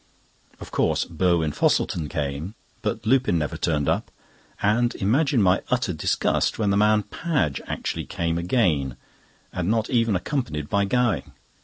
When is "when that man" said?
6.57-7.03